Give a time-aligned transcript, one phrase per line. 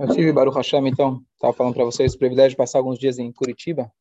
[0.00, 3.18] Eu tive Baruch Hashem, então, estava falando para vocês o privilégio de passar alguns dias
[3.18, 3.92] em Curitiba.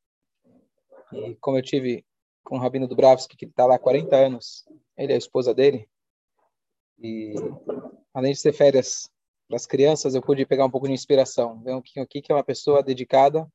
[1.12, 2.05] E como eu tive
[2.43, 4.63] com o Rabino Dubravski, que está lá há 40 anos,
[4.96, 5.89] ele é a esposa dele.
[6.99, 7.33] E
[8.13, 9.10] além de ser férias
[9.47, 12.36] para as crianças, eu pude pegar um pouco de inspiração, ver o que, que é
[12.36, 13.52] uma pessoa dedicada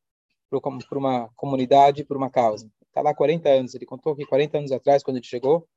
[0.51, 2.69] para uma comunidade, para uma causa.
[2.89, 3.75] Está lá há 40 anos.
[3.77, 5.69] Ele contou que 40 anos atrás, quando ele chegou,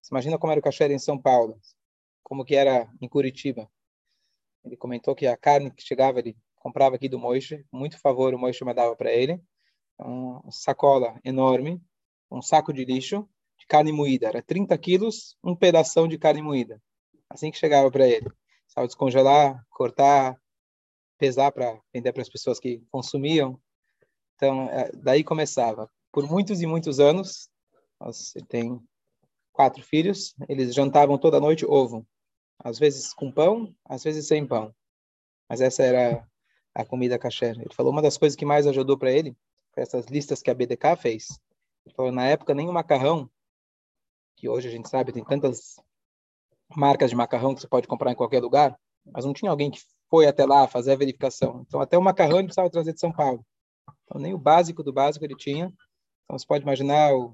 [0.00, 1.60] você imagina como era o cachê em São Paulo,
[2.22, 3.68] como que era em Curitiba.
[4.66, 8.38] Ele comentou que a carne que chegava, ele comprava aqui do Moishe, muito favor o
[8.38, 9.40] Moishe mandava para ele,
[9.98, 11.80] uma sacola enorme,
[12.30, 13.26] um saco de lixo
[13.58, 16.82] de carne moída, era 30 quilos, um pedaço de carne moída.
[17.30, 18.28] Assim que chegava para ele.
[18.64, 20.38] Precisava descongelar, cortar,
[21.16, 23.58] pesar para vender para as pessoas que consumiam.
[24.34, 25.90] Então, é, daí começava.
[26.12, 27.48] Por muitos e muitos anos,
[28.34, 28.80] ele tem
[29.52, 32.06] quatro filhos, eles jantavam toda noite ovo
[32.58, 34.74] às vezes com pão, às vezes sem pão.
[35.48, 36.26] Mas essa era
[36.74, 37.58] a comida kasher.
[37.58, 39.36] Ele falou uma das coisas que mais ajudou para ele,
[39.76, 41.40] essas listas que a BDK fez.
[41.84, 43.30] Ele falou na época nem o macarrão,
[44.36, 45.76] que hoje a gente sabe tem tantas
[46.74, 49.80] marcas de macarrão que você pode comprar em qualquer lugar, mas não tinha alguém que
[50.10, 51.64] foi até lá fazer a verificação.
[51.66, 53.44] Então até o macarrão ele precisava trazer de São Paulo.
[54.04, 55.72] Então nem o básico do básico ele tinha.
[56.24, 57.32] Então você pode imaginar, ele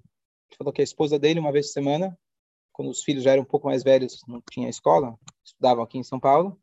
[0.56, 2.18] falou que a esposa dele uma vez por semana
[2.72, 6.02] quando os filhos já eram um pouco mais velhos, não tinha escola, estudavam aqui em
[6.02, 6.58] São Paulo.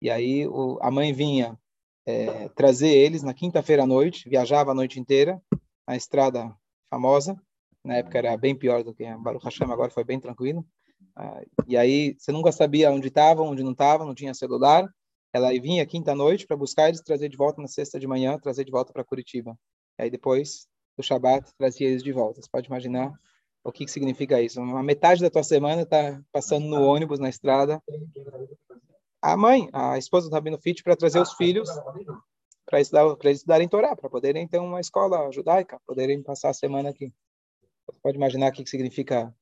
[0.00, 1.58] E aí o, a mãe vinha
[2.06, 5.42] é, trazer eles na quinta-feira à noite, viajava a noite inteira
[5.86, 6.54] na estrada
[6.88, 7.40] famosa.
[7.84, 10.66] Na época era bem pior do que a Baruch Hashem, agora foi bem tranquilo.
[11.14, 14.88] Ah, e aí você nunca sabia onde estavam, onde não estavam, não tinha celular.
[15.32, 18.70] Ela vinha quinta-noite para buscar eles, trazer de volta na sexta de manhã, trazer de
[18.70, 19.58] volta para Curitiba.
[19.98, 22.40] E aí depois do Shabat trazia eles de volta.
[22.40, 23.12] Você pode imaginar
[23.64, 24.60] o que, que significa isso?
[24.60, 27.82] Uma metade da tua semana está passando no ônibus, na estrada.
[29.20, 31.68] A mãe, a esposa do Rabino Fitch, para trazer os filhos
[32.68, 36.90] para estudar, eles estudarem Torá, para poderem ter uma escola judaica, poderem passar a semana
[36.90, 37.10] aqui.
[37.86, 39.34] Você pode imaginar o que, que significa.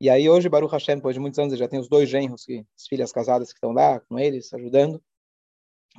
[0.00, 2.66] E aí hoje, Baruch Hashem, depois de muitos anos, já tem os dois genros, que,
[2.76, 5.00] as filhas casadas que estão lá com eles, ajudando.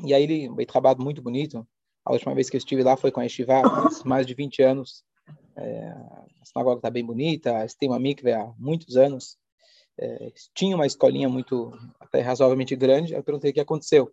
[0.03, 1.65] E aí ele, um trabalho muito bonito.
[2.03, 3.61] A última vez que eu estive lá foi com a Estivá,
[4.03, 5.05] mais de 20 anos.
[5.55, 9.37] É, a sinagoga está bem bonita, eles têm uma mikve há muitos anos.
[9.97, 13.13] É, tinha uma escolinha muito, até razoavelmente grande.
[13.13, 14.11] Eu perguntei o que aconteceu.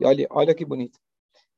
[0.00, 0.98] E olha, olha que bonito.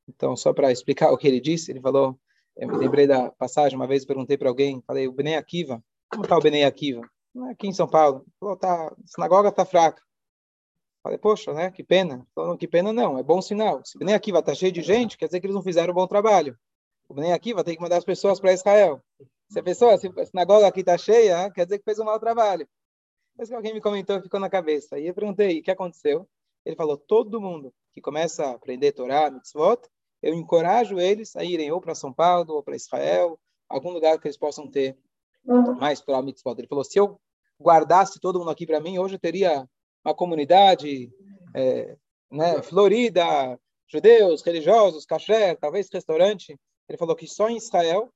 [0.09, 2.19] Então, só para explicar o que ele disse, ele falou,
[2.57, 6.25] eu me lembrei da passagem, uma vez perguntei para alguém, falei, o Benei Akiva, como
[6.25, 7.09] está o Benei Akiva?
[7.51, 8.23] Aqui em São Paulo.
[8.23, 10.03] Ele falou, tá, a sinagoga está fraca.
[11.03, 11.71] Falei, poxa, né?
[11.71, 12.27] Que pena.
[12.35, 13.81] Falou, que pena não, é bom sinal.
[13.85, 16.07] Se Benei Akiva está cheio de gente, quer dizer que eles não fizeram um bom
[16.07, 16.59] trabalho.
[17.11, 19.03] O Bnei Akiva tem que mandar as pessoas para Israel.
[19.49, 22.21] Se a pessoa, se a sinagoga aqui está cheia, quer dizer que fez um mau
[22.21, 22.69] trabalho.
[23.37, 24.97] Mas que alguém me comentou ficou na cabeça.
[24.97, 26.25] E eu perguntei, o que aconteceu?
[26.65, 29.81] Ele falou, todo mundo que começa a aprender Torá, mitzvot,
[30.23, 34.29] eu encorajo eles a irem ou para São Paulo ou para Israel, algum lugar que
[34.29, 34.97] eles possam ter
[35.81, 36.55] mais Torá, mitzvot.
[36.57, 37.21] Ele falou, se eu
[37.61, 39.69] guardasse todo mundo aqui para mim, hoje eu teria
[40.05, 41.11] uma comunidade
[41.57, 41.97] é,
[42.31, 46.57] né, florida, judeus, religiosos, café, talvez restaurante.
[46.91, 48.13] Ele falou que só em Israel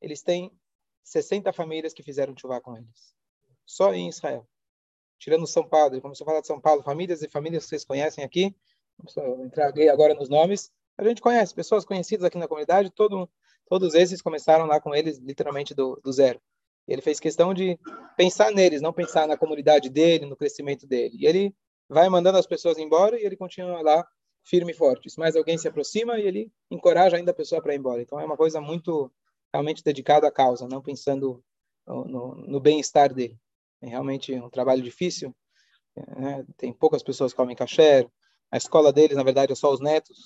[0.00, 0.50] eles têm
[1.04, 3.14] 60 famílias que fizeram chuva com eles.
[3.66, 4.48] Só em Israel.
[5.18, 7.84] Tirando São Paulo, ele começou a falar de São Paulo, famílias e famílias que vocês
[7.84, 8.56] conhecem aqui.
[9.44, 10.72] Entrar agora nos nomes.
[10.96, 13.28] A gente conhece pessoas conhecidas aqui na comunidade, todo,
[13.68, 16.40] todos esses começaram lá com eles literalmente do, do zero.
[16.88, 17.78] E ele fez questão de
[18.16, 21.18] pensar neles, não pensar na comunidade dele, no crescimento dele.
[21.18, 21.54] E ele
[21.86, 24.08] vai mandando as pessoas embora e ele continua lá
[24.46, 25.10] firme e forte.
[25.10, 28.00] Se mais alguém se aproxima e ele encoraja ainda a pessoa para ir embora.
[28.00, 29.12] Então é uma coisa muito
[29.52, 31.42] realmente dedicada à causa, não pensando
[31.86, 33.36] no, no, no bem-estar dele.
[33.82, 35.34] É realmente um trabalho difícil.
[36.16, 36.44] Né?
[36.56, 38.06] Tem poucas pessoas que comem caché.
[38.50, 40.24] A escola deles, na verdade, é só os netos.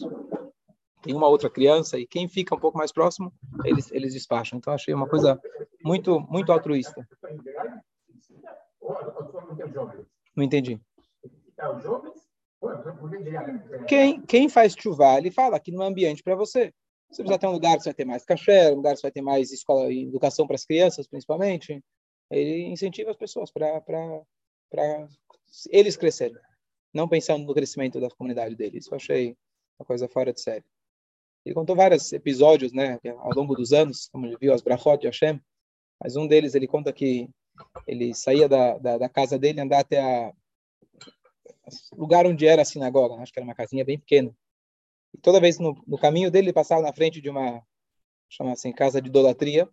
[1.03, 3.33] Tem uma outra criança e quem fica um pouco mais próximo,
[3.65, 4.59] eles eles despacham.
[4.59, 5.41] Então achei uma coisa
[5.83, 7.09] muito muito altruísta.
[10.37, 10.79] Não entendi.
[13.89, 16.73] Quem, quem faz chuva, ele fala que não é ambiente para você.
[17.11, 19.07] Você precisa ter um lugar que você vai ter mais café, um lugar que você
[19.07, 21.83] vai ter mais escola e educação para as crianças, principalmente.
[22.31, 23.83] Ele incentiva as pessoas para
[25.71, 26.37] eles crescerem,
[26.95, 28.85] não pensando no crescimento da comunidade deles.
[28.85, 29.37] Isso eu achei
[29.79, 30.65] uma coisa fora de série.
[31.45, 35.07] Ele contou vários episódios, né, ao longo dos anos, como ele viu as brachot de
[35.07, 35.41] Hashem,
[36.01, 37.29] mas um deles ele conta que
[37.87, 40.33] ele saía da, da, da casa dele andar até a
[41.93, 44.35] lugar onde era a sinagoga, acho que era uma casinha bem pequena.
[45.15, 47.63] E toda vez no, no caminho dele, ele passava na frente de uma,
[48.29, 49.69] chama assim, casa de idolatria,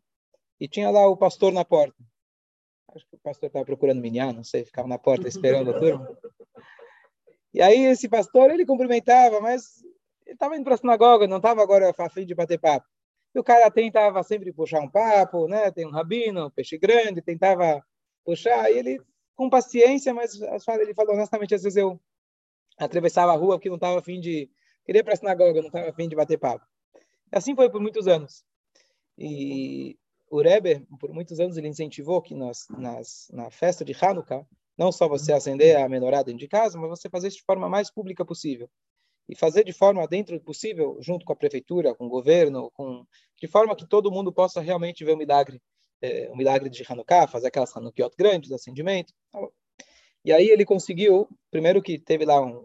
[0.60, 1.96] e tinha lá o pastor na porta.
[2.96, 6.18] Acho que o pastor estava procurando minhar, não sei, ficava na porta esperando a turma.
[7.54, 9.84] E aí esse pastor, ele cumprimentava, mas
[10.26, 12.88] ele estava indo para a sinagoga, não estava agora a fim de bater papo.
[13.36, 15.72] E o cara tentava sempre puxar um papo, né?
[15.72, 17.84] Tem um rabino, um peixe grande, tentava
[18.26, 19.02] puxar, e ele
[19.38, 20.34] com paciência, mas
[20.80, 22.02] ele falou honestamente, às vezes eu
[22.78, 24.50] atravessava a rua porque não estava afim de
[24.88, 26.66] ir para a sinagoga, não estava afim de bater papo.
[27.32, 28.44] Assim foi por muitos anos.
[29.18, 29.98] E
[30.30, 34.46] o Rebbe, por muitos anos, ele incentivou que nas, nas, na festa de Hanukkah,
[34.76, 37.70] não só você acender a menorá dentro de casa, mas você fazer isso de forma
[37.70, 38.70] mais pública possível.
[39.30, 43.06] E fazer de forma dentro do possível, junto com a prefeitura, com o governo, com,
[43.40, 45.62] de forma que todo mundo possa realmente ver o milagre,
[46.02, 49.14] é, o milagre de Hanukkah, fazer aquelas Hanukkiot grandes, acendimento.
[50.24, 52.64] E aí ele conseguiu, primeiro que teve lá um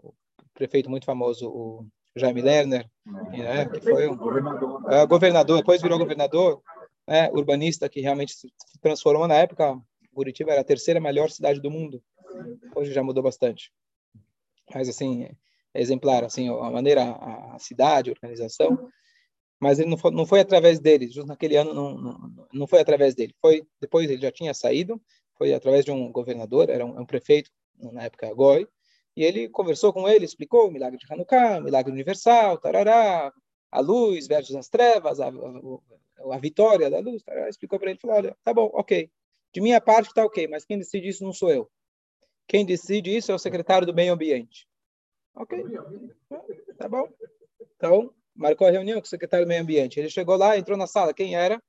[0.53, 1.85] prefeito muito famoso, o
[2.15, 4.17] Jaime Lerner, né, que foi um
[4.89, 6.61] é, governador, depois virou governador,
[7.07, 8.51] né, urbanista, que realmente se
[8.81, 9.79] transformou na época.
[10.13, 12.03] Curitiba era a terceira maior cidade do mundo.
[12.75, 13.71] Hoje já mudou bastante.
[14.73, 15.23] Mas, assim,
[15.73, 18.89] é exemplar, assim, a maneira, a cidade, a organização.
[19.63, 22.81] Mas ele não foi, não foi através dele, justo naquele ano não, não, não foi
[22.81, 23.33] através dele.
[23.39, 25.01] Foi depois ele já tinha saído,
[25.37, 27.49] foi através de um governador, era um, um prefeito
[27.79, 28.67] na época Goi,
[29.15, 33.31] e ele conversou com ele, explicou o milagre de Hanukkah, o milagre universal, tarará,
[33.71, 37.23] a luz versus as trevas, a, a, a vitória da luz.
[37.23, 39.09] Tarará, explicou para ele, falou, olha, tá bom, ok.
[39.53, 41.71] De minha parte está ok, mas quem decide isso não sou eu.
[42.49, 44.67] Quem decide isso é o secretário do meio ambiente.
[45.35, 45.63] Ok,
[46.77, 47.07] tá bom.
[47.77, 49.99] Então, marcou a reunião com o secretário do meio ambiente.
[49.99, 51.13] Ele chegou lá, entrou na sala.
[51.13, 51.61] Quem era?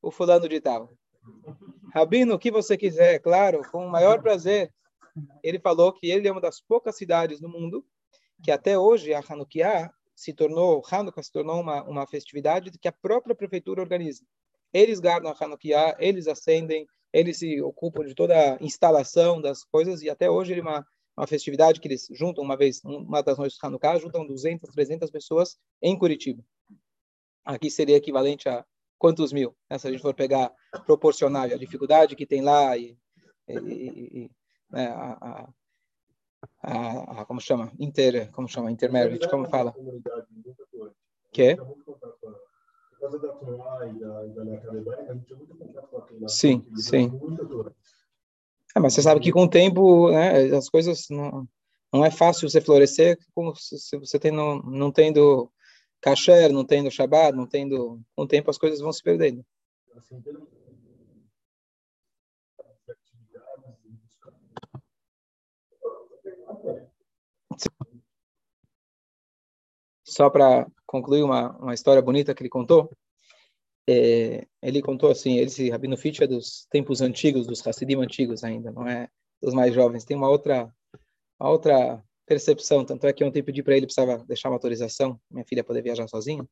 [0.00, 0.90] O fulano de tal.
[1.92, 4.72] Rabino, o que você quiser, claro, com o maior prazer
[5.42, 7.84] ele falou que ele é uma das poucas cidades no mundo
[8.42, 12.92] que até hoje a Hanukkah se tornou, Hanukkah se tornou uma, uma festividade que a
[12.92, 14.24] própria prefeitura organiza.
[14.72, 20.02] Eles guardam a Hanukkah, eles acendem, eles se ocupam de toda a instalação das coisas
[20.02, 20.86] e até hoje é uma,
[21.16, 25.10] uma festividade que eles juntam uma vez, uma das noites de Hanukkah, juntam 200, 300
[25.10, 26.44] pessoas em Curitiba.
[27.44, 28.64] Aqui seria equivalente a
[28.98, 29.56] quantos mil?
[29.70, 29.78] Né?
[29.78, 30.52] Se a gente for pegar
[30.84, 32.98] proporcional a dificuldade que tem lá e,
[33.48, 34.30] e, e,
[34.70, 35.48] né, a,
[36.62, 37.72] a, a, como chama?
[37.78, 38.70] Inter, como chama?
[38.70, 39.74] Intermerit, como fala?
[41.32, 41.56] Que?
[46.28, 47.10] Sim, sim.
[48.76, 51.48] É, mas você sabe que com o tempo, né, as coisas não,
[51.90, 55.50] não é fácil você florescer como se você tem, não, não tendo
[55.98, 58.02] kasher, não tendo Shabbat, não tendo...
[58.14, 59.42] Com o tempo as coisas vão se perdendo.
[70.04, 72.90] Só para concluir uma, uma história bonita que ele contou,
[73.88, 78.72] é, ele contou assim, esse Rabino Fitch é dos tempos antigos, dos Hassidim antigos ainda,
[78.72, 79.08] não é
[79.40, 80.04] dos mais jovens.
[80.04, 80.72] Tem uma outra,
[81.38, 85.44] uma outra percepção, tanto é que ontem pedi para ele, precisava deixar uma autorização, minha
[85.44, 86.46] filha poder viajar sozinha,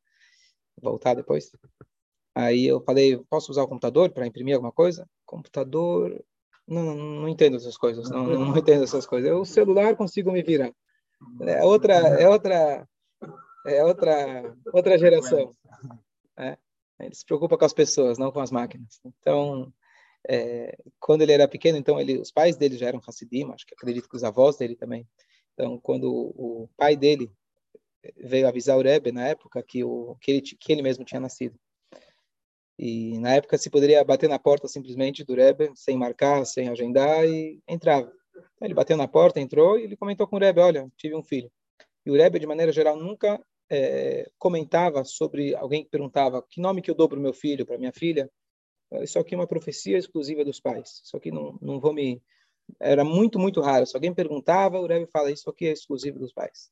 [0.81, 1.51] voltar depois.
[2.33, 5.07] Aí eu falei, posso usar o computador para imprimir alguma coisa?
[5.25, 6.23] Computador,
[6.67, 9.29] não, não entendo essas coisas, não, não entendo essas coisas.
[9.29, 10.73] Eu, o celular consigo me virar.
[11.41, 12.87] É outra, é outra,
[13.65, 15.51] é outra, outra geração.
[16.37, 16.57] Né?
[16.99, 18.99] Ele se preocupa com as pessoas, não com as máquinas.
[19.03, 19.73] Então,
[20.27, 23.73] é, quando ele era pequeno, então ele, os pais dele já eram Hassidim, acho que
[23.73, 25.07] acredito que os avós dele também.
[25.53, 27.31] Então, quando o, pai dele
[28.17, 31.57] veio avisar o Rebbe na época que, o, que, ele, que ele mesmo tinha nascido.
[32.77, 37.25] E na época se poderia bater na porta simplesmente do Rebbe, sem marcar, sem agendar,
[37.25, 38.11] e entrava.
[38.55, 41.23] Então, ele bateu na porta, entrou e ele comentou com o Rebbe, olha, tive um
[41.23, 41.49] filho.
[42.05, 46.81] E o Rebbe, de maneira geral, nunca é, comentava sobre alguém que perguntava que nome
[46.81, 48.29] que eu dou para o meu filho, para minha filha.
[49.01, 51.01] Isso aqui é uma profecia exclusiva dos pais.
[51.03, 52.21] Isso aqui não, não vou me...
[52.79, 53.85] Era muito, muito raro.
[53.85, 56.71] Se alguém perguntava, o Rebbe fala, isso aqui é exclusivo dos pais.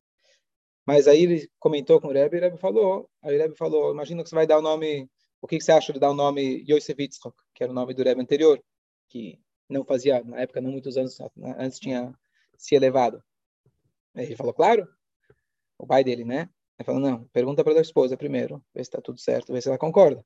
[0.86, 3.92] Mas aí ele comentou com o Rebbe, e o Rebbe falou, aí o Rebbe falou,
[3.92, 5.10] imagina que você vai dar o nome
[5.44, 8.02] o que, você acha de dar o nome Yosef Yitzchok, que era o nome do
[8.02, 8.64] Rebbe anterior,
[9.10, 11.20] que não fazia, na época, não muitos anos
[11.58, 12.18] antes tinha
[12.58, 13.22] se elevado?
[14.16, 14.88] Ele falou, claro,
[15.78, 16.50] o pai dele, né?
[16.80, 19.68] Ele falou, não, pergunta para a esposa primeiro, vê se está tudo certo, vê se
[19.68, 20.24] ela concorda.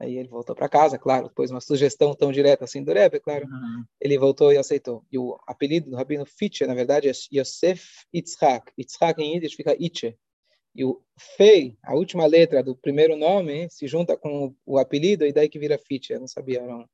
[0.00, 3.46] Aí ele voltou para casa, claro, depois uma sugestão tão direta assim do Rebbe, claro.
[3.46, 3.84] Uhum.
[4.00, 5.04] Ele voltou e aceitou.
[5.12, 8.72] E o apelido do Rabino Fitche, na verdade, é Yosef Yitzhak.
[8.78, 10.16] Yitzhak em Yiddish fica Itche,
[10.74, 11.02] e o
[11.36, 15.58] Fei, a última letra do primeiro nome, se junta com o, apelido e daí que
[15.58, 16.10] vira Fitch.
[16.10, 16.86] Eu não sabia, era um,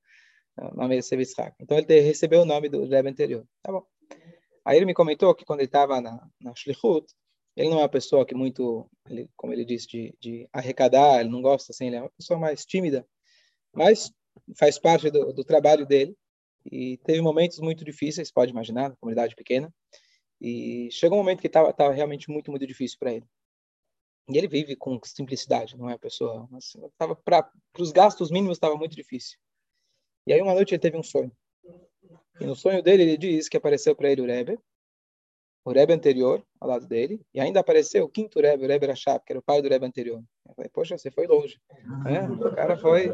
[0.61, 1.55] o nome de Sevitzhak.
[1.61, 3.47] Então ele recebeu o nome do Rebbe anterior.
[3.63, 3.87] Tá bom.
[4.65, 7.07] Aí ele me comentou que quando ele estava na, na Shlichut,
[7.59, 11.29] ele não é uma pessoa que muito, ele, como ele disse, de, de, arrecadar, ele
[11.29, 13.05] não gosta assim, ele é uma pessoa mais tímida,
[13.75, 14.13] mas
[14.57, 16.17] faz parte do, do trabalho dele.
[16.71, 19.75] E teve momentos muito difíceis, pode imaginar, na comunidade pequena.
[20.41, 23.27] E chegou um momento que estava realmente muito, muito difícil para ele.
[24.29, 26.49] E ele vive com simplicidade, não é a pessoa.
[26.53, 29.37] Assim, tava para os gastos mínimos estava muito difícil.
[30.29, 31.33] E aí uma noite ele teve um sonho.
[32.41, 34.59] E no sonho dele ele diz que apareceu para ele o Rebbe,
[35.69, 39.23] o Rebbe anterior ao lado dele, e ainda apareceu o quinto Rebbe, o Rebbe Rashab,
[39.25, 40.23] que era o pai do Rebbe anterior.
[40.49, 41.61] Eu falei, poxa, você foi longe.
[42.07, 43.13] É, o cara foi,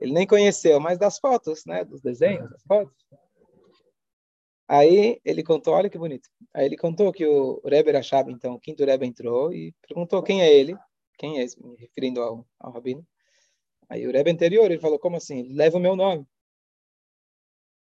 [0.00, 2.94] ele nem conheceu, mas das fotos, né, dos desenhos, das fotos.
[4.66, 6.26] Aí ele contou, olha que bonito.
[6.54, 10.40] Aí ele contou que o Rebbe Rashab, então, o quinto Rebbe entrou e perguntou quem
[10.40, 10.74] é ele,
[11.18, 13.06] quem é esse, me referindo ao, ao Rabino.
[13.90, 15.52] Aí o Rebbe anterior, ele falou, como assim?
[15.52, 16.26] Leva o meu nome.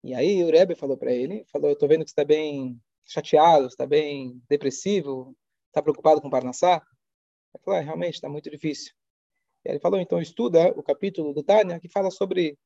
[0.03, 3.67] E aí o Rebbe falou para ele, falou, eu estou vendo que está bem chateado,
[3.67, 5.35] está bem depressivo,
[5.67, 6.81] está preocupado com Parnassá.
[7.55, 8.93] Ele falou, é, realmente, está muito difícil.
[9.65, 12.57] E ele falou, então estuda o capítulo do Tânia, que fala sobre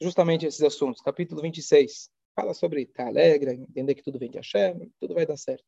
[0.00, 2.10] justamente esses assuntos, capítulo 26.
[2.34, 5.64] Fala sobre estar alegre, entender que tudo vem de Hashem, tudo vai dar certo.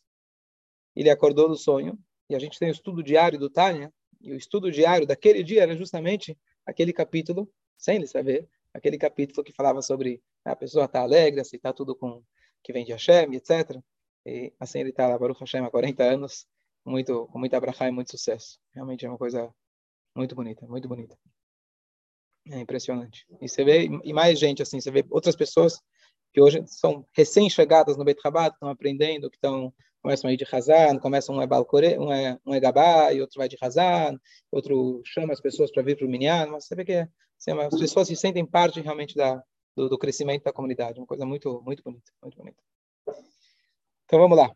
[0.94, 1.99] Ele acordou do sonho,
[2.30, 5.62] e a gente tem o estudo diário do Tânia, e o estudo diário daquele dia
[5.62, 11.02] era justamente aquele capítulo, sem ele saber, aquele capítulo que falava sobre a pessoa estar
[11.02, 12.23] alegre, aceitar tudo com
[12.62, 13.78] que vem de Hashem, etc.
[14.26, 16.47] E assim ele está lá, Baruch Hashem, há 40 anos,
[16.85, 18.59] muito, com muita brachá e muito sucesso.
[18.73, 19.52] Realmente é uma coisa
[20.16, 21.16] muito bonita, muito bonita.
[22.50, 23.26] É impressionante.
[23.40, 25.81] E você vê, e mais gente assim, você vê outras pessoas
[26.33, 29.73] que hoje são recém-chegadas no Beit Rabat, estão aprendendo, que estão
[30.04, 33.23] começam a ir de Hazan, começam um é Balcore, um é, um é Gabá, e
[33.23, 34.21] outro vai de Hazan,
[34.52, 37.81] outro chama as pessoas para vir para o Minyan, mas você vê que assim, as
[37.81, 39.43] pessoas se sentem parte realmente da,
[39.75, 42.62] do, do, crescimento da comunidade, uma coisa muito, muito bonita, muito bonita.
[44.05, 44.51] Então vamos lá.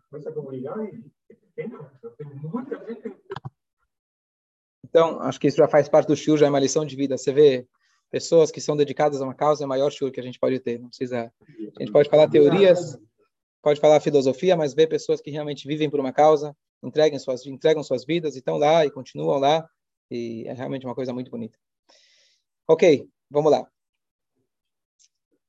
[4.84, 7.16] Então, acho que isso já faz parte do show, já é uma lição de vida.
[7.16, 7.66] Você vê
[8.10, 10.58] pessoas que são dedicadas a uma causa, é o maior show que a gente pode
[10.60, 10.78] ter.
[10.78, 11.32] Não precisa.
[11.76, 12.98] A gente pode falar teorias,
[13.62, 17.82] pode falar filosofia, mas ver pessoas que realmente vivem por uma causa, entregam suas, entregam
[17.82, 19.68] suas vidas e estão lá e continuam lá.
[20.10, 21.58] E é realmente uma coisa muito bonita.
[22.66, 23.70] Ok, vamos lá.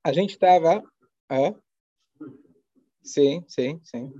[0.03, 0.83] A gente estava.
[1.29, 1.53] Ah,
[3.01, 4.13] sim, sim, sim.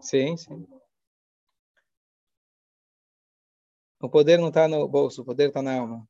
[0.00, 0.66] Sim, sim.
[4.00, 6.08] O poder não está no bolso, o poder está na alma.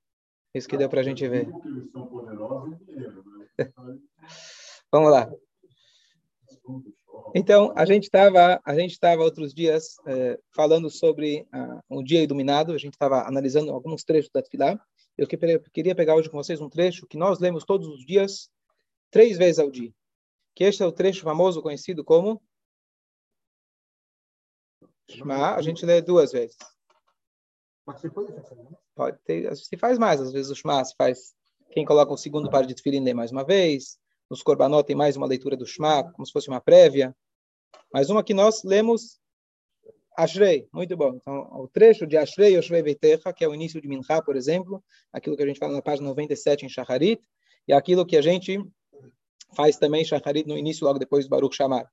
[0.55, 1.49] Isso que deu para a gente ver.
[4.93, 5.31] Vamos lá.
[7.35, 12.23] Então, a gente estava a gente estava outros dias é, falando sobre uh, um dia
[12.23, 14.79] iluminado, a gente estava analisando alguns trechos da Tfilá.
[15.17, 18.49] Eu queria pegar hoje com vocês um trecho que nós lemos todos os dias,
[19.11, 19.93] três vezes ao dia.
[20.59, 22.43] Que este é o trecho famoso conhecido como
[25.09, 26.57] Shema, a gente lê duas vezes.
[28.93, 31.33] Pode ter, se faz mais, às vezes o Shema se faz.
[31.71, 34.01] Quem coloca o segundo par de Tfilim lê mais uma vez.
[34.29, 37.17] Nos Korbanot tem mais uma leitura do Shema, como se fosse uma prévia.
[37.95, 39.21] Mas uma que nós lemos
[40.17, 41.15] Ashrei, muito bom.
[41.15, 44.83] Então, o trecho de Ashrei, Ashrei Veitecha, que é o início de Mincha, por exemplo,
[45.13, 47.23] aquilo que a gente fala na página 97 em Shacharit,
[47.69, 48.61] e aquilo que a gente
[49.55, 51.91] faz também Shacharit no início, logo depois do Baruch Shamar.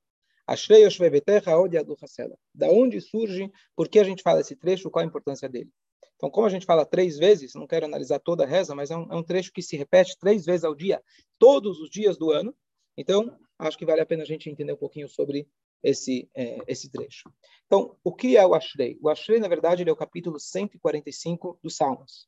[0.48, 1.96] Ashrei Ashrei Veitecha, Odi Adu
[2.54, 5.72] Da onde surge, por que a gente fala esse trecho, qual a importância dele?
[6.16, 8.96] Então, como a gente fala três vezes, não quero analisar toda a reza, mas é
[8.96, 11.02] um, é um trecho que se repete três vezes ao dia,
[11.38, 12.56] todos os dias do ano.
[12.98, 15.48] Então, acho que vale a pena a gente entender um pouquinho sobre
[15.84, 17.30] esse, é, esse trecho.
[17.66, 18.98] Então, o que é o Ashrei?
[19.02, 22.28] O Ashrei, na verdade, ele é o capítulo 145 dos Salmos.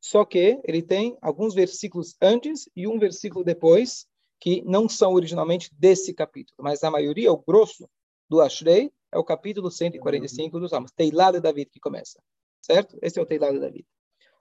[0.00, 4.06] Só que ele tem alguns versículos antes e um versículo depois,
[4.40, 7.88] que não são originalmente desse capítulo, mas a maioria, o grosso
[8.28, 10.92] do Ashrei, é o capítulo 145 dos Salmos.
[10.92, 12.22] Teilá de David que começa.
[12.62, 12.96] Certo?
[13.02, 13.86] Esse é o Teilá de David.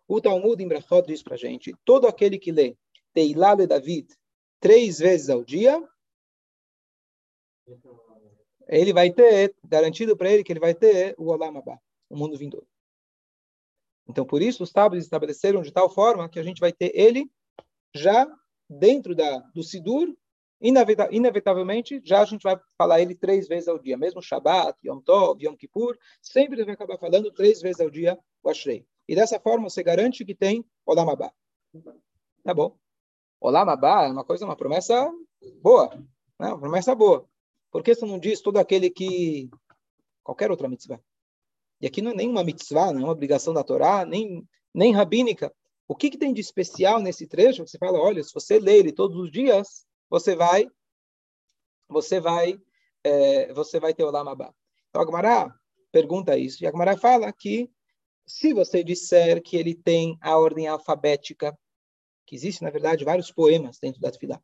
[0.08, 2.77] O Talmud em Brachot diz para gente, todo aquele que lê
[3.13, 4.08] Teilá de David
[4.60, 5.84] três vezes ao dia,
[8.68, 11.79] ele vai ter, garantido para ele que ele vai ter o Olam Abba,
[12.10, 12.68] o mundo vindouro.
[14.08, 17.29] Então, por isso, os sábios estabeleceram de tal forma que a gente vai ter ele
[17.94, 18.27] já
[18.70, 20.16] dentro da, do Sidur,
[20.62, 23.98] inevitavelmente, já a gente vai falar ele três vezes ao dia.
[23.98, 28.50] Mesmo Shabbat, Yom Tov, Yom Kippur, sempre vai acabar falando três vezes ao dia o
[28.50, 28.86] Ashrei.
[29.08, 31.34] E dessa forma você garante que tem Olam Abba.
[32.44, 32.78] Tá bom.
[33.40, 35.12] Olam Abba é uma coisa, uma promessa
[35.62, 35.90] boa.
[36.40, 36.50] Né?
[36.50, 37.28] Uma promessa boa.
[37.72, 39.50] Por que você não diz todo aquele que...
[40.24, 41.02] Qualquer outra mitzvah.
[41.82, 45.54] E aqui não é nenhuma mitzvah, não é uma obrigação da Torá, nem, nem rabínica.
[45.89, 47.65] O que, que tem de especial nesse trecho?
[47.65, 50.67] Você fala, olha, se você lê ele todos os dias, você vai,
[51.89, 52.62] você vai,
[53.03, 54.53] é, você vai ter o Lamabá.
[54.88, 55.51] Então, a Gemara
[55.91, 57.72] pergunta isso, e a Gemara fala que
[58.24, 61.58] se você disser que ele tem a ordem alfabética,
[62.24, 64.39] que existe, na verdade, vários poemas dentro da Tfilá.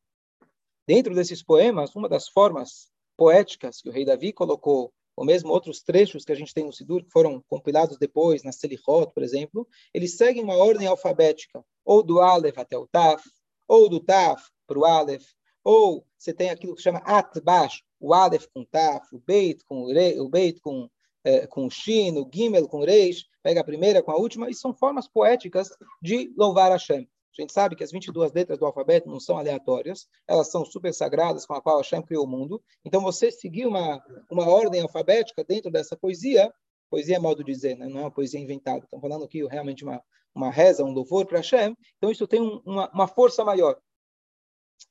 [0.87, 5.81] Dentro desses poemas, uma das formas poéticas que o rei Davi colocou, ou mesmo outros
[5.81, 9.67] trechos que a gente tem no Sidur, que foram compilados depois, na Selichot, por exemplo,
[9.93, 13.23] eles seguem uma ordem alfabética, ou do Aleph até o Taf,
[13.67, 15.25] ou do Taf para o Aleph,
[15.63, 19.93] ou você tem aquilo que chama Atbash, o Aleph com Taf, o Beit com o,
[19.93, 20.89] rei, o Beit com,
[21.23, 24.49] é, com o Shin, o Gimel com o Reish, pega a primeira com a última,
[24.49, 25.69] e são formas poéticas
[26.01, 27.07] de louvar Hashem.
[27.37, 30.93] A gente sabe que as 22 letras do alfabeto não são aleatórias, elas são super
[30.93, 32.63] sagradas com a qual Hashem criou o mundo.
[32.83, 34.01] Então, você seguir uma,
[34.31, 36.53] uma ordem alfabética dentro dessa poesia,
[36.89, 37.87] poesia é modo de dizer, né?
[37.87, 38.85] não é uma poesia inventada.
[38.85, 40.01] Estamos falando aqui realmente uma,
[40.33, 41.75] uma reza, um louvor para Hashem.
[41.97, 43.77] Então, isso tem um, uma, uma força maior.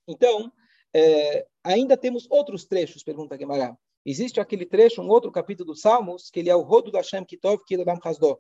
[0.07, 0.53] Então,
[0.93, 3.75] é, ainda temos outros trechos, pergunta Guimarães.
[4.07, 7.25] Existe aquele trecho, um outro capítulo dos Salmos, que ele é o Rodo da Hashem
[7.25, 8.39] Kitov Kiladam Hasdo.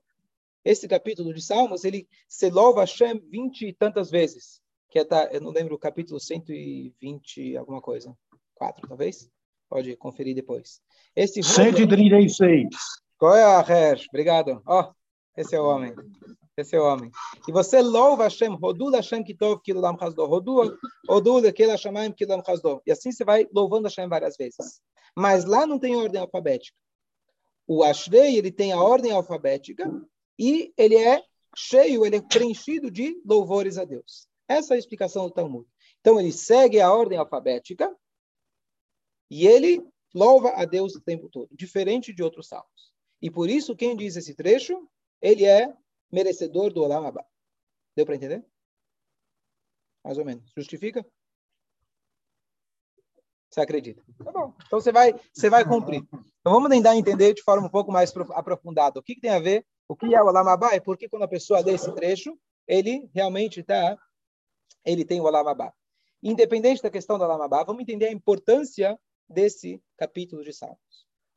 [0.65, 4.63] Esse capítulo de Salmos, ele se louva Hashem vinte e tantas vezes.
[4.89, 8.17] Que é, tá, eu não lembro o capítulo 120, alguma coisa.
[8.55, 9.29] Quatro, talvez?
[9.69, 10.81] Pode conferir depois.
[11.15, 12.69] Esse 136.
[13.19, 14.07] Qual é a Hersh?
[14.09, 14.63] Obrigado.
[14.67, 14.95] Ó, oh,
[15.37, 15.95] esse é o homem.
[16.57, 17.11] Esse é o homem.
[17.47, 20.79] E você louva Hashem, Rodul Hashem Kitov Kilam Hasdo, Rodul,
[21.09, 22.81] Rodul Kel Hashemayim Kilam Hasdo.
[22.87, 24.81] E assim você vai louvando Hashem várias vezes.
[25.17, 26.77] Mas lá não tem ordem alfabética.
[27.67, 29.91] O Ashrei, ele tem a ordem alfabética
[30.39, 31.23] e ele é
[31.57, 34.29] cheio, ele é preenchido de louvores a Deus.
[34.49, 35.67] Essa é a explicação do Talmud.
[36.01, 37.95] Então ele segue a ordem alfabética
[39.31, 39.83] e ele
[40.15, 42.93] louva a Deus o tempo todo, diferente de outros salmos.
[43.23, 44.89] E por isso quem diz esse trecho,
[45.21, 45.75] ele é
[46.13, 47.25] merecedor do Olam Abba.
[47.97, 48.45] Deu para entender?
[50.05, 50.53] Mais ou menos.
[50.55, 51.05] Justifica?
[53.51, 54.05] Você acredita?
[54.23, 54.55] Tá bom.
[54.67, 56.03] Então você vai, você vai cumprir.
[56.13, 59.39] Então vamos tentar entender de forma um pouco mais aprofundada o que, que tem a
[59.39, 63.09] ver o que é o Olamabá é porque quando a pessoa lê esse trecho, ele
[63.15, 63.99] realmente está,
[64.85, 65.73] ele tem o Olamabá.
[66.23, 68.99] Independente da questão do Olamabá, vamos entender a importância
[69.29, 70.79] desse capítulo de Salmos.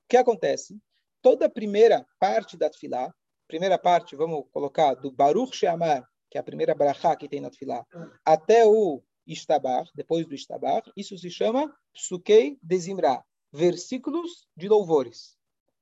[0.06, 0.80] O que acontece?
[1.22, 3.14] Toda a primeira parte da Tfilá,
[3.48, 7.50] primeira parte, vamos colocar, do Baruch Sheamar, que é a primeira brachá que tem na
[7.50, 7.86] Tfilá,
[8.26, 15.38] até o Ishtabar, depois do Ishtabar, isso se chama Psukei Dezimra, versículos de louvores.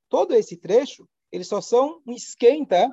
[0.10, 2.90] Todo esse trecho eles só são um esquenta,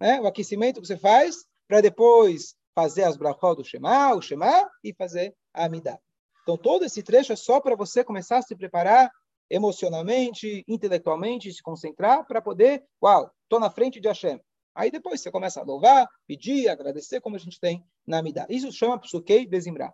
[0.00, 0.20] né?
[0.20, 4.94] o aquecimento que você faz para depois fazer as brachot do Shema, o Shema, e
[4.94, 5.98] fazer a Amidah.
[6.44, 9.10] Então, todo esse trecho é só para você começar a se preparar
[9.50, 14.40] emocionalmente, intelectualmente, se concentrar para poder, uau, estou na frente de Hashem.
[14.72, 18.46] Aí depois você começa a louvar, pedir, agradecer, como a gente tem na Amidah.
[18.48, 19.92] Isso chama Psukei Dezimra.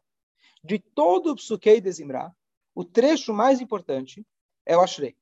[0.62, 2.30] De todo o Psukei Dezimra,
[2.74, 4.22] o trecho mais importante
[4.66, 5.16] é o Ashrei.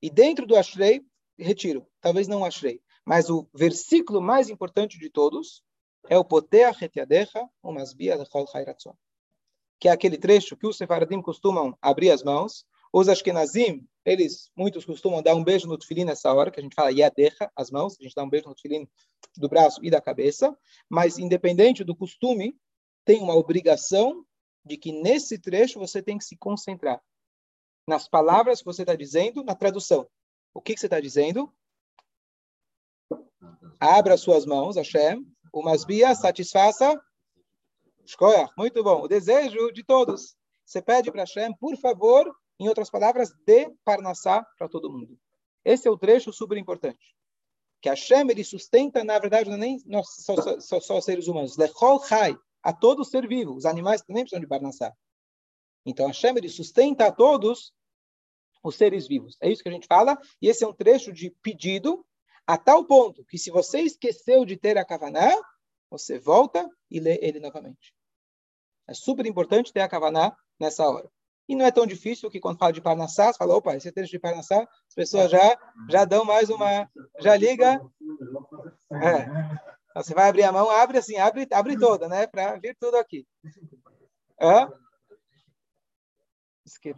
[0.00, 1.04] E dentro do Ashrei,
[1.38, 5.62] retiro, talvez não achei, mas o versículo mais importante de todos
[6.08, 6.92] é o Poteach et
[7.62, 8.94] umasbia lechol chayratzon,
[9.80, 14.84] que é aquele trecho que os sefaradim costumam abrir as mãos, os ashkenazim, eles, muitos
[14.84, 17.96] costumam dar um beijo no tefilim nessa hora, que a gente fala yadecha, as mãos,
[17.98, 18.88] a gente dá um beijo no tefilim
[19.36, 20.56] do braço e da cabeça,
[20.88, 22.56] mas independente do costume,
[23.04, 24.24] tem uma obrigação
[24.64, 27.02] de que nesse trecho você tem que se concentrar
[27.86, 30.08] nas palavras que você está dizendo, na tradução.
[30.54, 31.52] O que, que você está dizendo?
[33.80, 35.26] Abra suas mãos, Hashem.
[35.52, 36.98] O Masbia satisfaça.
[38.56, 39.02] Muito bom.
[39.02, 40.36] O desejo de todos.
[40.64, 45.18] Você pede para Hashem, por favor, em outras palavras, dê Parnassá para todo mundo.
[45.64, 47.14] Esse é o trecho super importante.
[47.80, 51.56] Que Hashem ele sustenta, na verdade, não é nem só, só, só, os seres humanos.
[51.56, 53.54] Lechol Chai, a todo ser vivo.
[53.54, 54.94] Os animais também precisam de Parnassá.
[55.84, 57.74] Então Hashem ele sustenta a todos
[58.64, 59.36] os seres vivos.
[59.40, 62.04] É isso que a gente fala, e esse é um trecho de pedido,
[62.46, 65.30] a tal ponto que se você esqueceu de ter a Kavaná,
[65.90, 67.94] você volta e lê ele novamente.
[68.88, 71.08] É super importante ter a Kavaná nessa hora.
[71.46, 74.10] E não é tão difícil que quando fala de Parnassá, você fala, opa, esse trecho
[74.10, 75.58] de Parnassá, as pessoas já,
[75.90, 77.80] já dão mais uma, já liga.
[78.92, 80.00] É.
[80.00, 82.26] Você vai abrir a mão, abre assim, abre, abre toda, né?
[82.26, 83.26] Para vir tudo aqui.
[86.78, 86.94] Hã?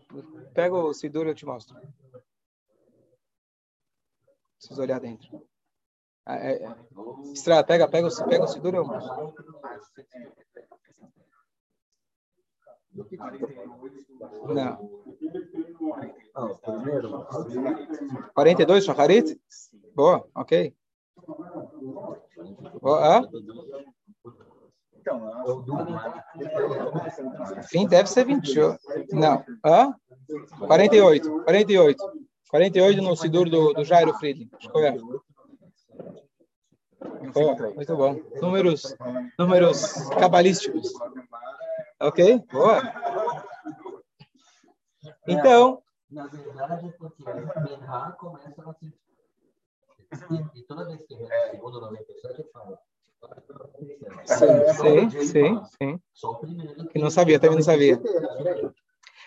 [0.54, 1.76] Pega o Sidur e eu te mostro.
[4.58, 5.46] Preciso olhar dentro.
[6.24, 6.76] Ah, é, é.
[7.66, 9.34] Pega, pega, pega o Sidur e eu mostro.
[14.54, 14.96] Não.
[18.34, 19.40] 42, Shacharit?
[19.94, 20.74] Boa, ok.
[22.80, 23.22] Boa, ah?
[27.68, 28.78] Fim deve ser 28.
[29.12, 29.44] Não.
[29.64, 29.94] Hã?
[30.66, 31.42] 48.
[31.44, 32.26] 48.
[32.50, 34.50] 48 no Sidur do, do Jairo Friedling.
[34.58, 34.96] Escolha.
[37.34, 38.20] Oh, muito bom.
[38.40, 38.96] Números,
[39.38, 40.92] números cabalísticos.
[42.00, 42.42] Ok?
[42.52, 42.82] Boa.
[45.26, 45.82] Então.
[46.10, 48.76] Na verdade, é porque Benha começa no
[50.54, 52.78] E toda vez que vem o segundo 97, eu falo.
[54.24, 56.00] Sim, sim, sim, sim.
[56.92, 58.00] Que não sabia, também não sabia.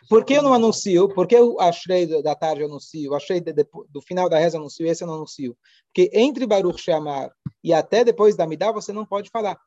[0.10, 1.08] Por que eu não anuncio?
[1.10, 3.14] Por que eu achei da tarde eu anuncio?
[3.14, 5.58] Achei do final da reza eu anuncio, esse eu não anuncio.
[5.88, 7.32] Porque entre Baruch Shamar
[7.64, 9.58] e até depois da Midá você não pode falar.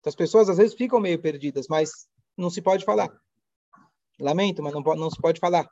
[0.00, 1.90] Então, as pessoas às vezes ficam meio perdidas, mas
[2.36, 3.10] não se pode falar.
[4.20, 5.68] Lamento, mas não, não se pode falar.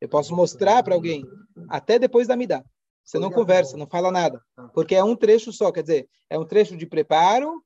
[0.00, 1.24] Eu posso mostrar para alguém
[1.68, 2.64] até depois da Midá.
[3.04, 4.42] Você não conversa, não fala nada.
[4.72, 7.62] Porque é um trecho só, quer dizer, é um trecho de preparo,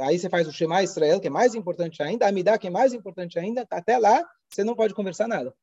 [0.00, 2.70] aí você faz o Shema Israel, que é mais importante ainda, a Amidá, que é
[2.70, 5.54] mais importante ainda, até lá você não pode conversar nada.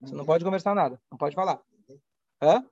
[0.00, 1.60] Você não pode conversar nada, não pode falar.
[2.40, 2.64] Hã?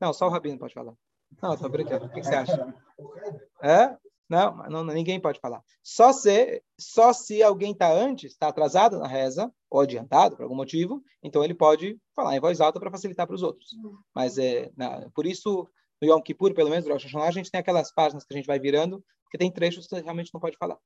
[0.00, 0.94] Não, só o Rabino pode falar.
[1.40, 2.06] Não, tô brincando.
[2.06, 2.74] O que, você acha?
[3.62, 3.96] Hã?
[4.30, 5.60] Não, não, ninguém pode falar.
[5.82, 10.54] Só se, só se alguém está antes, está atrasado na reza, ou adiantado por algum
[10.54, 13.70] motivo, então ele pode falar em voz alta para facilitar para os outros.
[14.14, 14.70] Mas é,
[15.12, 15.68] por isso,
[16.00, 18.36] no Yom Kippur, pelo menos, no Rosh Hashanah, a gente tem aquelas páginas que a
[18.36, 20.78] gente vai virando, porque tem trechos que você realmente não pode falar.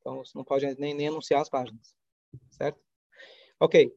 [0.00, 1.96] Então, você não pode nem, nem anunciar as páginas.
[2.52, 2.80] Certo?
[3.58, 3.92] Ok.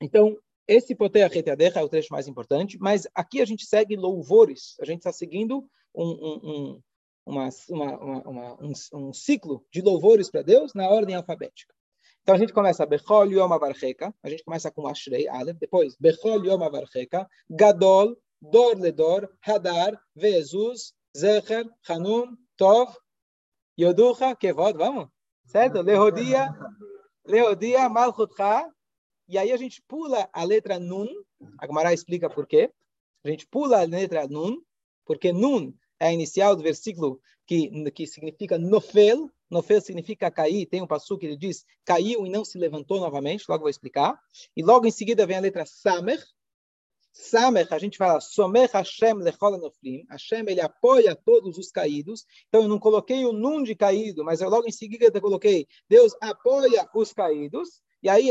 [0.00, 0.36] Então,
[0.66, 4.74] esse Potea Reteadecha é o trecho mais importante, mas aqui a gente segue louvores.
[4.80, 6.82] A gente está seguindo um, um, um
[7.26, 11.74] uma, uma, uma, um, um, ciclo de louvores para Deus na ordem alfabética.
[12.22, 16.44] Então a gente começa Bechol Yom Avarcheka, a gente começa com Ashrei, Aleph, depois Bechol
[16.44, 22.94] Yom Avarcheka, Gadol, Dor Ledor, Hadar, Vezuz, Zecher, Hanun, Tov,
[23.78, 25.08] Yoducha, Kevod, vamos?
[25.46, 25.82] Certo?
[25.82, 26.50] Leodia,
[27.26, 28.70] Leodia, Malchutcha,
[29.28, 31.08] e aí a gente pula a letra Nun,
[31.58, 32.70] a Gemara explica por quê.
[33.24, 34.60] A gente pula a letra Nun,
[35.04, 39.30] porque Nun é a inicial do versículo que, que significa nofel.
[39.50, 40.66] Nofel significa cair.
[40.66, 43.46] Tem um passo que ele diz caiu e não se levantou novamente.
[43.48, 44.18] Logo vou explicar.
[44.54, 46.22] E logo em seguida vem a letra samer.
[47.10, 50.04] Samer, a gente fala somer Hashem lechol noflim.
[50.10, 52.26] Hashem, ele apoia todos os caídos.
[52.48, 56.12] Então eu não coloquei o nun de caído, mas eu logo em seguida coloquei Deus
[56.20, 57.80] apoia os caídos.
[58.02, 58.30] E aí,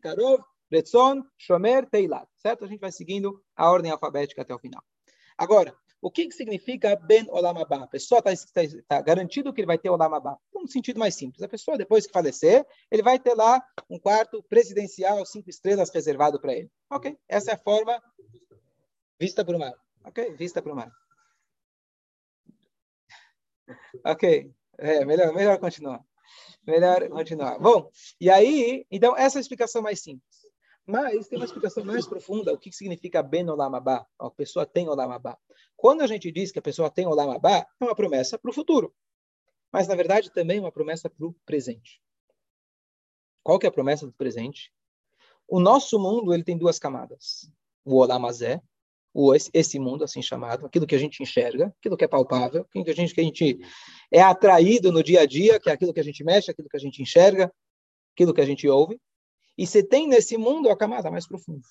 [0.00, 2.28] Karov, Retzon, Shomer, Teilat.
[2.36, 2.64] Certo?
[2.64, 4.82] A gente vai seguindo a ordem alfabética até o final.
[5.38, 7.84] Agora, o que, que significa Ben Olam Abba?
[7.84, 10.38] A pessoa está tá, tá garantido que ele vai ter Olam Abba.
[10.54, 11.42] Um sentido mais simples.
[11.42, 16.40] A pessoa, depois que falecer, ele vai ter lá um quarto presidencial, cinco estrelas reservado
[16.40, 16.70] para ele.
[16.90, 17.18] Ok?
[17.28, 18.00] Essa é a forma
[19.18, 19.74] vista para o mar.
[20.04, 20.34] Ok?
[20.36, 20.92] Vista para o mar.
[24.04, 24.52] Ok.
[24.78, 26.04] É, melhor, melhor continuar.
[26.66, 27.58] Melhor continuar.
[27.58, 30.25] Bom, e aí, então, essa é a explicação mais simples.
[30.86, 34.88] Mas tem uma explicação mais profunda, o que significa Ben Olam Abba, a pessoa tem
[34.88, 35.36] Olam Abba.
[35.76, 38.54] Quando a gente diz que a pessoa tem Olam Abba, é uma promessa para o
[38.54, 38.94] futuro.
[39.72, 42.00] Mas, na verdade, também é uma promessa para o presente.
[43.42, 44.72] Qual que é a promessa do presente?
[45.48, 47.50] O nosso mundo ele tem duas camadas.
[47.84, 48.62] O Olam Azé,
[49.12, 52.84] o, esse mundo assim chamado, aquilo que a gente enxerga, aquilo que é palpável, aquilo
[52.84, 53.58] que a gente, que a gente
[54.12, 56.76] é atraído no dia a dia, que é aquilo que a gente mexe, aquilo que
[56.76, 57.52] a gente enxerga,
[58.14, 59.00] aquilo que a gente ouve.
[59.56, 61.66] E você tem nesse mundo a camada mais profunda.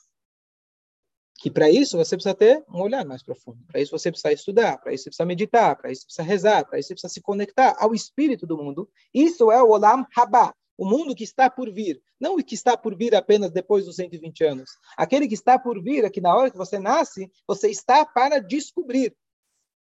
[1.37, 3.59] Que para isso você precisa ter um olhar mais profundo.
[3.67, 6.65] Para isso você precisa estudar, para isso você precisa meditar, para isso você precisa rezar,
[6.65, 8.89] para isso você precisa se conectar ao espírito do mundo.
[9.13, 12.01] Isso é o Olam Haba, o mundo que está por vir.
[12.19, 14.71] Não o que está por vir apenas depois dos 120 anos.
[14.97, 18.39] Aquele que está por vir é que na hora que você nasce, você está para
[18.39, 19.15] descobrir.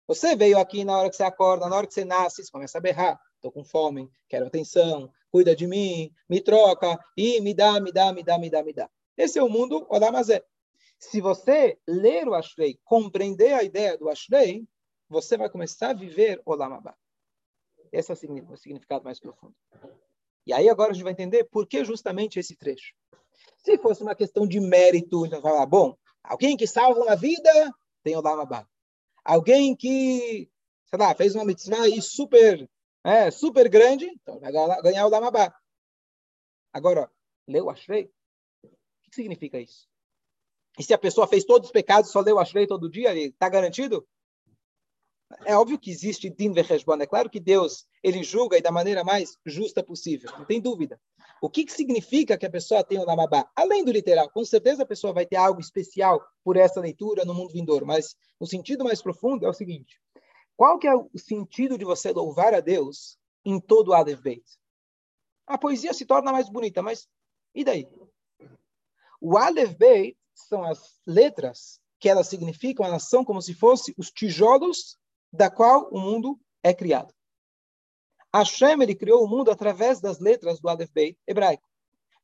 [0.08, 2.78] Você veio aqui na hora que você acorda, na hora que você nasce, você começa
[2.78, 3.20] a berrar.
[3.36, 8.12] Estou com fome, quero atenção, cuida de mim, me troca, e me dá, me dá,
[8.12, 8.90] me dá, me dá, me dá.
[9.16, 10.44] Esse é o mundo Olamazé.
[10.98, 14.64] Se você ler o Ashrei, compreender a ideia do Ashrei,
[15.08, 16.94] você vai começar a viver Olamabá.
[17.90, 19.54] Esse é o significado mais profundo.
[20.46, 22.94] E aí agora a gente vai entender por que justamente esse trecho.
[23.58, 27.50] Se fosse uma questão de mérito, então falar, bom, alguém que salva uma vida
[28.02, 28.66] tem Olamabá.
[29.24, 30.50] Alguém que,
[30.86, 32.68] sei lá, fez uma mitzvah aí super
[33.04, 35.54] é, super grande, então vai ganhar o Lamabá.
[36.72, 37.10] Agora,
[37.46, 38.10] leu Ashrei?
[38.64, 38.68] O
[39.10, 39.88] que significa isso?
[40.78, 44.06] E se a pessoa fez todos os pecados, só leu Ashrei todo dia, está garantido?
[45.44, 47.00] É óbvio que existe Din Vecheshbon.
[47.00, 50.30] É claro que Deus ele julga e da maneira mais justa possível.
[50.38, 51.00] Não tem dúvida.
[51.40, 53.50] O que, que significa que a pessoa tem o Lamabá?
[53.56, 57.34] Além do literal, com certeza a pessoa vai ter algo especial por essa leitura no
[57.34, 57.86] mundo vindouro.
[57.86, 60.00] Mas o sentido mais profundo é o seguinte:
[60.62, 64.44] qual que é o sentido de você louvar a Deus em todo o Aleph Beit?
[65.44, 67.08] A poesia se torna mais bonita, mas
[67.52, 67.88] e daí?
[69.20, 74.12] O Aleph Beit são as letras que elas significam, elas são como se fossem os
[74.12, 74.96] tijolos
[75.32, 77.12] da qual o mundo é criado.
[78.32, 81.68] Hashem ele criou o mundo através das letras do Aleph Beit hebraico.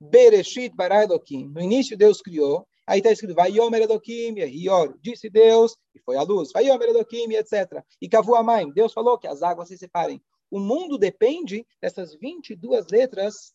[0.00, 1.48] Bereshit bara Elohim.
[1.48, 2.68] No início Deus criou.
[2.88, 6.50] Aí está escrito, vai Yomer Elohim, Yor, disse Deus, e foi a luz.
[6.54, 7.84] Vai Yomer Elohim, etc.
[8.00, 8.72] E Kavu Amaim.
[8.72, 10.22] Deus falou que as águas se separem.
[10.50, 13.52] O mundo depende dessas 22 letras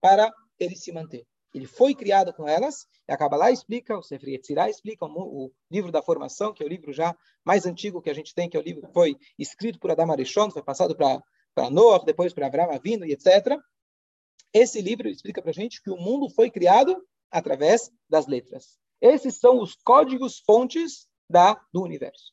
[0.00, 1.26] para ele se manter.
[1.52, 5.52] Ele foi criado com elas, e a Kabbalah explica, o Sefer Yetzirah explica, o, o,
[5.68, 8.56] livro da formação, que é o livro já mais antigo que a gente tem, que
[8.56, 12.46] é o livro que foi escrito por Adam Arishon, foi passado para Noah, depois para
[12.46, 13.58] Abraão Avino e etc.
[14.52, 16.96] Esse livro explica para a gente que o mundo foi criado
[17.30, 18.78] através das letras.
[19.00, 22.32] Esses são os códigos fontes da, do universo.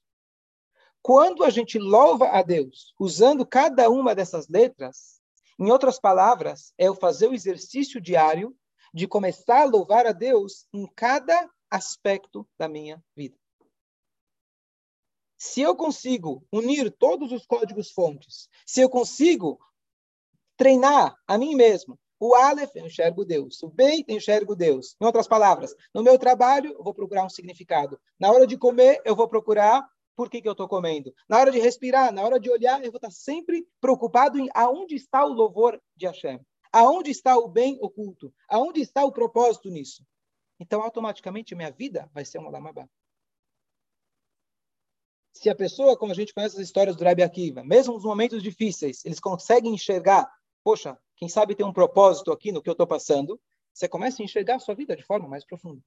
[1.02, 5.22] Quando a gente louva a Deus usando cada uma dessas letras,
[5.60, 8.56] em outras palavras, é o fazer o exercício diário
[8.94, 13.38] de começar a louvar a Deus em cada aspecto da minha vida.
[15.38, 19.60] Se eu consigo unir todos os códigos fontes, se eu consigo
[20.58, 23.62] treinar a mim mesmo, o Aleph, eu enxergo Deus.
[23.64, 24.96] O Beit, eu enxergo Deus.
[25.02, 28.00] Em outras palavras, no meu trabalho, eu vou procurar um significado.
[28.20, 31.14] Na hora de comer, eu vou procurar por que, que eu estou comendo.
[31.28, 34.96] Na hora de respirar, na hora de olhar, eu vou estar sempre preocupado em aonde
[34.96, 36.40] está o louvor de Hashem.
[36.72, 38.34] Aonde está o bem oculto?
[38.50, 40.06] Aonde está o propósito nisso?
[40.60, 42.88] Então, automaticamente, minha vida vai ser uma lamabá.
[45.34, 48.42] Se a pessoa, como a gente conhece as histórias do Rebbe Akiva, mesmo nos momentos
[48.42, 50.30] difíceis, eles conseguem enxergar,
[50.64, 53.40] poxa, quem sabe tem um propósito aqui no que eu estou passando,
[53.74, 55.82] você começa a enxergar a sua vida de forma mais profunda.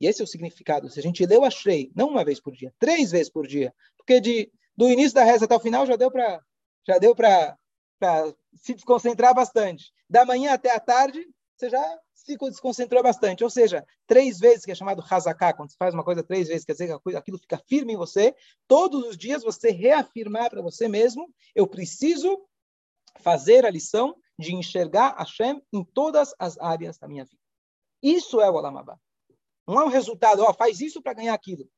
[0.00, 0.88] E esse é o significado.
[0.88, 4.20] Se a gente leu Ashrei, não uma vez por dia, três vezes por dia, porque
[4.20, 6.40] de, do início da reza até o final já deu para
[6.86, 7.56] já deu para
[8.54, 13.44] se desconcentrar bastante da manhã até a tarde, você já se desconcentrou bastante.
[13.44, 16.64] Ou seja, três vezes, que é chamado hazaká, quando você faz uma coisa três vezes,
[16.64, 18.34] quer dizer que aquilo fica firme em você.
[18.66, 22.40] Todos os dias você reafirmar para você mesmo: eu preciso
[23.20, 27.40] fazer a lição de enxergar Hashem em todas as áreas da minha vida.
[28.02, 28.98] Isso é o Alamabá.
[29.66, 31.68] Não é um resultado, ó, faz isso para ganhar aquilo.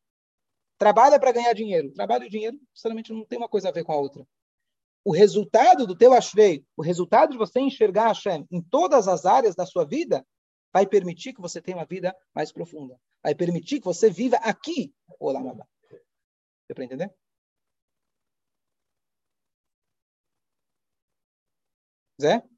[0.78, 1.92] Trabalha para ganhar dinheiro.
[1.92, 4.26] Trabalho e dinheiro, sinceramente, não tem uma coisa a ver com a outra
[5.04, 9.54] o resultado do teu Ashrei, o resultado de você enxergar Hashem em todas as áreas
[9.54, 10.26] da sua vida,
[10.72, 12.98] vai permitir que você tenha uma vida mais profunda.
[13.22, 15.66] Vai permitir que você viva aqui Olamabá.
[16.68, 17.12] Deu para entender?
[22.20, 22.49] Zé?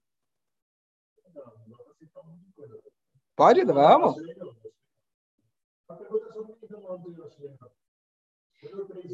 [3.37, 3.65] Pode?
[3.65, 4.17] Vamos.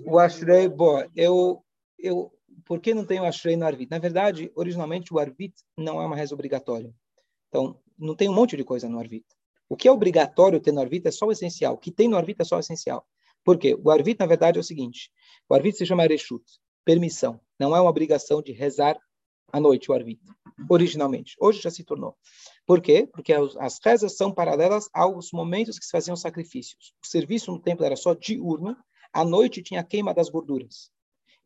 [0.04, 1.64] O Ashrei, bom, eu,
[1.98, 2.32] eu
[2.64, 3.90] por que não tem o Ashrei no Arvit?
[3.90, 6.94] Na verdade, originalmente o Arvit não é uma reza obrigatória.
[7.48, 9.24] Então, não tem um monte de coisa no Arvit.
[9.68, 11.74] O que é obrigatório ter no Arvit é só o essencial.
[11.74, 13.06] O que tem no Arvit é só o essencial.
[13.44, 13.74] Por quê?
[13.82, 15.10] O Arvit, na verdade, é o seguinte.
[15.48, 16.44] O Arvit se chama Reshut,
[16.84, 17.40] permissão.
[17.58, 18.98] Não é uma obrigação de rezar
[19.50, 20.20] à noite o Arvit,
[20.68, 21.34] originalmente.
[21.40, 22.16] Hoje já se tornou.
[22.68, 23.08] Por quê?
[23.10, 26.92] Porque as rezas são paralelas aos momentos que se faziam sacrifícios.
[27.02, 28.76] O serviço no templo era só diurno,
[29.10, 30.90] à noite tinha a queima das gorduras.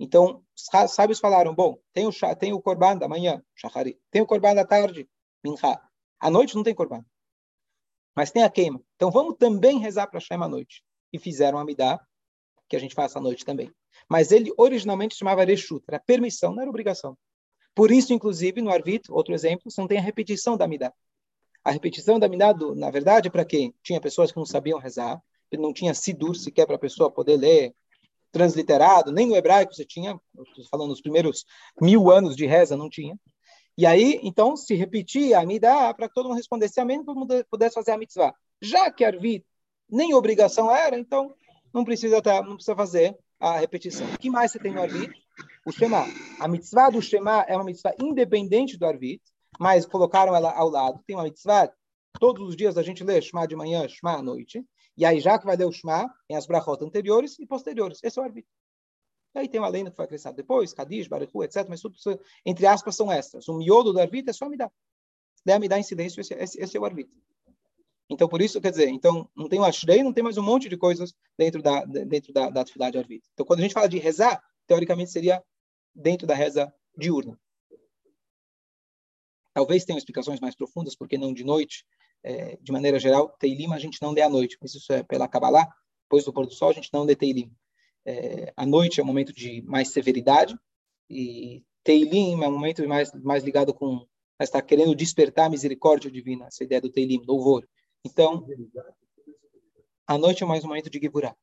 [0.00, 4.26] Então, os sábios falaram, bom, tem o, tem o korban da manhã, shahari, tem o
[4.26, 5.08] korban da tarde,
[5.44, 5.80] minha.
[6.18, 7.04] À noite não tem korban.
[8.16, 8.82] Mas tem a queima.
[8.96, 10.82] Então, vamos também rezar para Hashem à noite.
[11.12, 12.04] E fizeram a midá,
[12.68, 13.72] que a gente faz à noite também.
[14.10, 17.16] Mas ele originalmente chamava Reshut, era permissão, não era obrigação.
[17.76, 20.92] Por isso, inclusive, no Arvit, outro exemplo, não tem a repetição da midá.
[21.64, 23.74] A repetição da midá, na verdade, é para quem?
[23.82, 25.20] Tinha pessoas que não sabiam rezar,
[25.52, 27.74] não tinha sidur sequer para a pessoa poder ler
[28.32, 31.44] transliterado, nem no hebraico você tinha, estou falando nos primeiros
[31.80, 33.16] mil anos de reza, não tinha.
[33.76, 37.44] E aí, então, se repetia a midá para que todo mundo respondesse amém, todo mundo
[37.50, 38.34] pudesse fazer a mitzvah.
[38.60, 39.44] Já que Arvit
[39.88, 41.34] nem obrigação era, então
[41.72, 44.06] não precisa, tá, não precisa fazer a repetição.
[44.12, 45.12] O que mais você tem no Arvit?
[45.66, 46.06] O Shema.
[46.38, 49.22] A mitzvah do Shema é uma mitzvah independente do Arvit,
[49.62, 51.00] mas colocaram ela ao lado.
[51.06, 51.72] Tem uma mitzvah,
[52.18, 54.66] todos os dias a gente lê Shema de manhã, Shema à noite.
[54.96, 58.00] E aí, já que vai ler o Shema, tem as brachot anteriores e posteriores.
[58.02, 58.52] Esse é o arbítrio.
[59.36, 61.64] E aí tem uma lenda que foi acrescentada depois, Kadish, Baruchu, etc.
[61.68, 61.94] Mas tudo,
[62.44, 63.48] entre aspas, são extras.
[63.48, 64.70] O miolo do arbítrio é só me dar.
[65.46, 67.16] Der me dar em silêncio, esse, esse, esse é o arbítrio.
[68.10, 70.68] Então, por isso, quer dizer, então, não tem o Ashrei, não tem mais um monte
[70.68, 73.30] de coisas dentro da, dentro da, da atividade arbítrio.
[73.32, 75.42] Então, quando a gente fala de rezar, teoricamente seria
[75.94, 77.38] dentro da reza diurna.
[79.54, 81.84] Talvez tenham explicações mais profundas, porque não de noite,
[82.22, 85.28] é, de maneira geral, Teilim a gente não lê à noite, mas isso é pela
[85.28, 85.68] Kabbalah,
[86.04, 87.52] depois do pôr do sol a gente não lê Teilim.
[88.04, 90.56] É, a noite é um momento de mais severidade
[91.08, 94.06] e Teilim é um momento mais, mais ligado com
[94.40, 97.68] está querendo despertar a misericórdia divina, essa ideia do Teilim, louvor.
[98.04, 98.44] Então,
[100.06, 101.36] a noite é mais um momento de Givurah,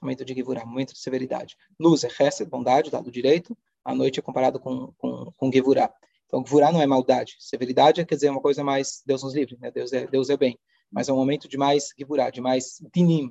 [0.00, 1.56] momento de Givurah, momento de severidade.
[1.78, 5.92] Luz é Chesed, bondade, lado direito, a noite é comparado com, com, com Givurah.
[6.32, 7.36] Então, Gvurá não é maldade.
[7.38, 9.70] Severidade quer dizer uma coisa mais, Deus nos livre, né?
[9.70, 10.58] Deus é, Deus é bem.
[10.90, 13.30] Mas é um momento de mais Gvurá, de mais dinim,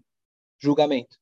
[0.60, 1.18] julgamento.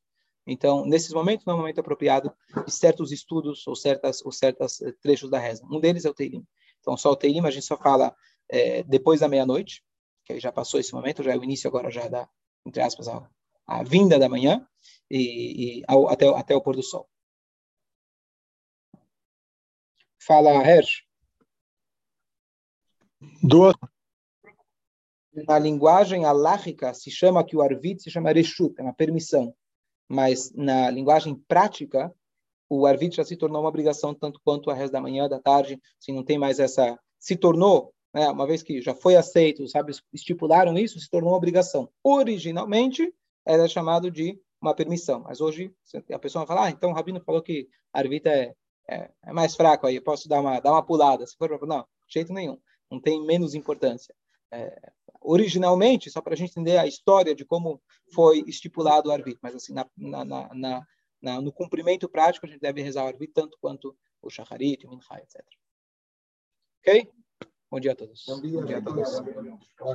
[0.45, 4.81] Então, nesses momentos, não é um momento apropriado de certos estudos ou certas ou certos
[4.81, 5.65] eh, trechos da reza.
[5.71, 6.45] Um deles é o Teilim.
[6.81, 8.13] Então, só o Teilim a gente só fala
[8.49, 9.81] é, depois da meia-noite,
[10.25, 12.27] que já passou esse momento, já é o início agora já da,
[12.65, 13.29] entre aspas, a,
[13.65, 14.67] a vinda da manhã
[15.09, 17.07] e, e ao, até, até o pôr do sol.
[20.19, 21.08] Fala, Hersh.
[25.47, 29.53] Na linguagem aláhica, se chama que o arvit se chama reshut, é uma permissão
[30.09, 32.11] mas na linguagem prática,
[32.67, 35.79] o arvit já se tornou uma obrigação tanto quanto a resto da manhã, da tarde,
[36.01, 36.99] assim, não tem mais essa...
[37.19, 41.37] Se tornou, né, uma vez que já foi aceito, sabe, estipularam isso, se tornou uma
[41.37, 41.89] obrigação.
[42.03, 43.13] Originalmente,
[43.45, 45.71] era chamado de uma permissão, mas hoje
[46.11, 48.53] a pessoa vai falar, ah, então o Rabino falou que arvit é,
[48.89, 51.25] é, é, mais fraco aí, eu posso dar uma, dar uma pulada.
[51.25, 52.57] Se for não, jeito nenhum,
[52.89, 54.15] não tem menos importância.
[54.51, 57.81] É, originalmente, só para a gente entender a história de como
[58.13, 60.87] foi estipulado o arbit, mas assim, na, na, na,
[61.21, 64.89] na, no cumprimento prático, a gente deve rezar o arbit tanto quanto o shacharit, o
[64.89, 65.45] minchai, etc.
[66.79, 67.11] Ok?
[67.69, 68.25] Bom dia a todos.
[68.27, 69.21] Bom dia, Bom dia a todos.